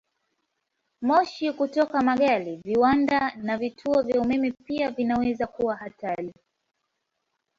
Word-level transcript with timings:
Moshi 1.07 1.47
kutoka 1.59 1.95
magari, 2.09 2.53
viwanda, 2.65 3.19
na 3.45 3.53
vituo 3.61 3.97
vya 4.03 4.21
umeme 4.21 4.51
pia 4.51 4.91
vinaweza 4.91 5.47
kuwa 5.47 5.75
hatari. 5.75 6.33